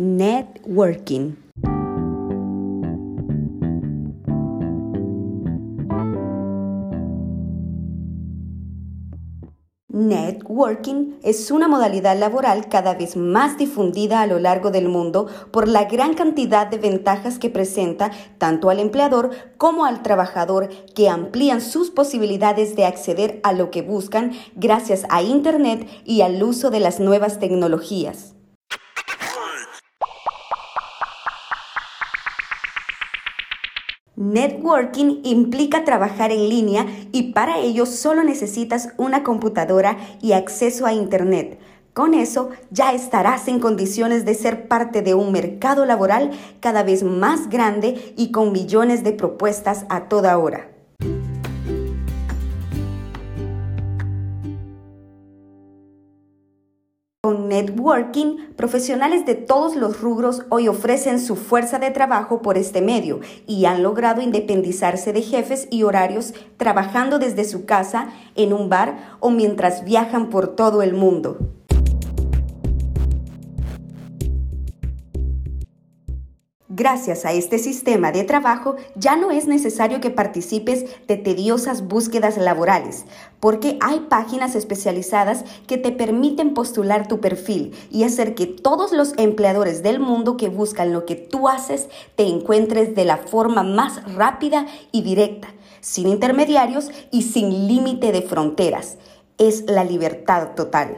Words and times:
Networking. 0.00 1.36
Networking 9.92 11.18
es 11.22 11.50
una 11.50 11.68
modalidad 11.68 12.18
laboral 12.18 12.70
cada 12.70 12.94
vez 12.94 13.14
más 13.14 13.58
difundida 13.58 14.22
a 14.22 14.26
lo 14.26 14.38
largo 14.38 14.70
del 14.70 14.88
mundo 14.88 15.26
por 15.50 15.68
la 15.68 15.84
gran 15.84 16.14
cantidad 16.14 16.66
de 16.66 16.78
ventajas 16.78 17.38
que 17.38 17.50
presenta 17.50 18.10
tanto 18.38 18.70
al 18.70 18.80
empleador 18.80 19.30
como 19.58 19.84
al 19.84 20.02
trabajador 20.02 20.70
que 20.94 21.10
amplían 21.10 21.60
sus 21.60 21.90
posibilidades 21.90 22.74
de 22.74 22.86
acceder 22.86 23.40
a 23.42 23.52
lo 23.52 23.70
que 23.70 23.82
buscan 23.82 24.32
gracias 24.54 25.04
a 25.10 25.22
Internet 25.22 25.86
y 26.06 26.22
al 26.22 26.42
uso 26.42 26.70
de 26.70 26.80
las 26.80 26.98
nuevas 26.98 27.38
tecnologías. 27.38 28.34
Networking 34.16 35.20
implica 35.24 35.84
trabajar 35.84 36.32
en 36.32 36.50
línea 36.50 36.86
y 37.12 37.32
para 37.32 37.58
ello 37.58 37.86
solo 37.86 38.22
necesitas 38.22 38.90
una 38.98 39.22
computadora 39.22 39.96
y 40.20 40.32
acceso 40.32 40.84
a 40.84 40.92
Internet. 40.92 41.58
Con 41.94 42.12
eso 42.12 42.50
ya 42.70 42.92
estarás 42.92 43.48
en 43.48 43.58
condiciones 43.58 44.24
de 44.24 44.34
ser 44.34 44.68
parte 44.68 45.00
de 45.00 45.14
un 45.14 45.32
mercado 45.32 45.86
laboral 45.86 46.30
cada 46.60 46.82
vez 46.82 47.02
más 47.02 47.48
grande 47.48 48.14
y 48.16 48.32
con 48.32 48.52
millones 48.52 49.02
de 49.02 49.12
propuestas 49.12 49.86
a 49.88 50.08
toda 50.08 50.36
hora. 50.36 50.71
Networking, 57.38 58.54
profesionales 58.56 59.26
de 59.26 59.34
todos 59.34 59.76
los 59.76 60.00
rubros 60.00 60.42
hoy 60.48 60.68
ofrecen 60.68 61.20
su 61.20 61.36
fuerza 61.36 61.78
de 61.78 61.90
trabajo 61.90 62.42
por 62.42 62.58
este 62.58 62.80
medio 62.80 63.20
y 63.46 63.64
han 63.64 63.82
logrado 63.82 64.22
independizarse 64.22 65.12
de 65.12 65.22
jefes 65.22 65.68
y 65.70 65.82
horarios 65.82 66.34
trabajando 66.56 67.18
desde 67.18 67.44
su 67.44 67.64
casa, 67.64 68.08
en 68.34 68.52
un 68.52 68.68
bar 68.68 69.16
o 69.20 69.30
mientras 69.30 69.84
viajan 69.84 70.30
por 70.30 70.48
todo 70.54 70.82
el 70.82 70.94
mundo. 70.94 71.38
Gracias 76.74 77.26
a 77.26 77.32
este 77.32 77.58
sistema 77.58 78.12
de 78.12 78.24
trabajo 78.24 78.76
ya 78.94 79.14
no 79.14 79.30
es 79.30 79.46
necesario 79.46 80.00
que 80.00 80.08
participes 80.08 80.86
de 81.06 81.18
tediosas 81.18 81.86
búsquedas 81.86 82.38
laborales, 82.38 83.04
porque 83.40 83.76
hay 83.82 84.00
páginas 84.08 84.54
especializadas 84.54 85.44
que 85.66 85.76
te 85.76 85.92
permiten 85.92 86.54
postular 86.54 87.08
tu 87.08 87.20
perfil 87.20 87.74
y 87.90 88.04
hacer 88.04 88.34
que 88.34 88.46
todos 88.46 88.92
los 88.92 89.12
empleadores 89.18 89.82
del 89.82 90.00
mundo 90.00 90.38
que 90.38 90.48
buscan 90.48 90.94
lo 90.94 91.04
que 91.04 91.14
tú 91.14 91.46
haces 91.46 91.90
te 92.16 92.26
encuentres 92.26 92.94
de 92.94 93.04
la 93.04 93.18
forma 93.18 93.62
más 93.62 94.14
rápida 94.14 94.64
y 94.92 95.02
directa, 95.02 95.48
sin 95.82 96.08
intermediarios 96.08 96.90
y 97.10 97.20
sin 97.20 97.68
límite 97.68 98.12
de 98.12 98.22
fronteras. 98.22 98.96
Es 99.36 99.64
la 99.66 99.84
libertad 99.84 100.54
total. 100.54 100.96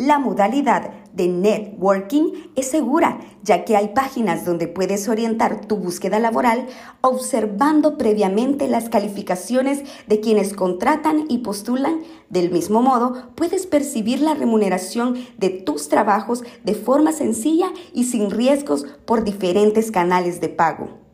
La 0.00 0.18
modalidad 0.18 0.92
de 1.12 1.28
networking 1.28 2.32
es 2.56 2.70
segura, 2.70 3.20
ya 3.42 3.64
que 3.64 3.76
hay 3.76 3.88
páginas 3.88 4.44
donde 4.44 4.68
puedes 4.68 5.08
orientar 5.08 5.66
tu 5.66 5.76
búsqueda 5.76 6.18
laboral 6.18 6.66
observando 7.00 7.98
previamente 7.98 8.68
las 8.68 8.88
calificaciones 8.88 9.82
de 10.06 10.20
quienes 10.20 10.54
contratan 10.54 11.26
y 11.28 11.38
postulan. 11.38 12.00
Del 12.28 12.50
mismo 12.50 12.82
modo, 12.82 13.30
puedes 13.34 13.66
percibir 13.66 14.20
la 14.20 14.34
remuneración 14.34 15.16
de 15.38 15.50
tus 15.50 15.88
trabajos 15.88 16.44
de 16.64 16.74
forma 16.74 17.12
sencilla 17.12 17.72
y 17.92 18.04
sin 18.04 18.30
riesgos 18.30 18.86
por 19.04 19.24
diferentes 19.24 19.90
canales 19.90 20.40
de 20.40 20.48
pago. 20.48 21.09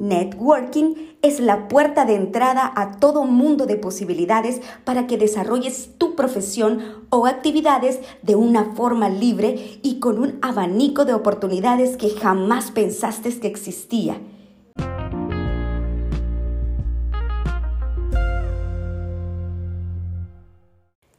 Networking 0.00 0.94
es 1.20 1.40
la 1.40 1.68
puerta 1.68 2.06
de 2.06 2.14
entrada 2.14 2.72
a 2.74 2.98
todo 2.98 3.24
mundo 3.24 3.66
de 3.66 3.76
posibilidades 3.76 4.62
para 4.84 5.06
que 5.06 5.18
desarrolles 5.18 5.90
tu 5.98 6.16
profesión 6.16 7.04
o 7.10 7.26
actividades 7.26 8.00
de 8.22 8.34
una 8.34 8.72
forma 8.74 9.10
libre 9.10 9.78
y 9.82 10.00
con 10.00 10.18
un 10.18 10.38
abanico 10.40 11.04
de 11.04 11.12
oportunidades 11.12 11.98
que 11.98 12.10
jamás 12.10 12.70
pensaste 12.70 13.38
que 13.38 13.46
existía. 13.46 14.18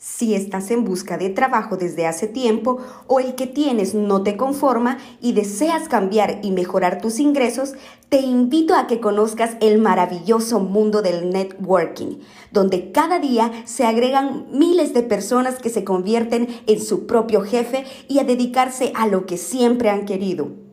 Si 0.03 0.33
estás 0.33 0.71
en 0.71 0.83
busca 0.83 1.19
de 1.19 1.29
trabajo 1.29 1.77
desde 1.77 2.07
hace 2.07 2.25
tiempo 2.25 2.79
o 3.05 3.19
el 3.19 3.35
que 3.35 3.45
tienes 3.45 3.93
no 3.93 4.23
te 4.23 4.35
conforma 4.35 4.97
y 5.21 5.33
deseas 5.33 5.87
cambiar 5.87 6.39
y 6.41 6.49
mejorar 6.49 6.99
tus 6.99 7.19
ingresos, 7.19 7.73
te 8.09 8.17
invito 8.17 8.73
a 8.73 8.87
que 8.87 8.99
conozcas 8.99 9.57
el 9.61 9.77
maravilloso 9.77 10.59
mundo 10.59 11.03
del 11.03 11.29
networking, 11.29 12.17
donde 12.51 12.91
cada 12.91 13.19
día 13.19 13.51
se 13.65 13.85
agregan 13.85 14.47
miles 14.51 14.95
de 14.95 15.03
personas 15.03 15.59
que 15.59 15.69
se 15.69 15.83
convierten 15.83 16.47
en 16.65 16.81
su 16.81 17.05
propio 17.05 17.41
jefe 17.41 17.85
y 18.07 18.17
a 18.17 18.23
dedicarse 18.23 18.93
a 18.95 19.05
lo 19.05 19.27
que 19.27 19.37
siempre 19.37 19.91
han 19.91 20.05
querido 20.05 20.70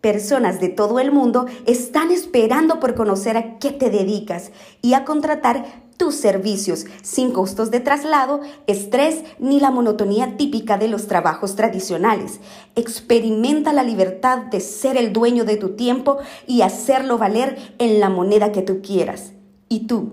Personas 0.00 0.60
de 0.60 0.68
todo 0.68 1.00
el 1.00 1.10
mundo 1.10 1.46
están 1.66 2.12
esperando 2.12 2.78
por 2.78 2.94
conocer 2.94 3.36
a 3.36 3.58
qué 3.58 3.70
te 3.70 3.90
dedicas 3.90 4.52
y 4.80 4.94
a 4.94 5.04
contratar 5.04 5.88
tus 5.96 6.14
servicios 6.14 6.86
sin 7.02 7.32
costos 7.32 7.72
de 7.72 7.80
traslado, 7.80 8.40
estrés 8.68 9.24
ni 9.40 9.58
la 9.58 9.72
monotonía 9.72 10.36
típica 10.36 10.78
de 10.78 10.86
los 10.86 11.08
trabajos 11.08 11.56
tradicionales. 11.56 12.38
Experimenta 12.76 13.72
la 13.72 13.82
libertad 13.82 14.38
de 14.38 14.60
ser 14.60 14.96
el 14.96 15.12
dueño 15.12 15.44
de 15.44 15.56
tu 15.56 15.70
tiempo 15.70 16.18
y 16.46 16.62
hacerlo 16.62 17.18
valer 17.18 17.74
en 17.78 17.98
la 17.98 18.08
moneda 18.08 18.52
que 18.52 18.62
tú 18.62 18.80
quieras. 18.80 19.32
¿Y 19.68 19.88
tú, 19.88 20.12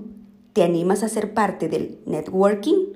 te 0.54 0.64
animas 0.64 1.04
a 1.04 1.10
ser 1.10 1.36
parte 1.36 1.70
del 1.70 2.00
networking? 2.08 2.95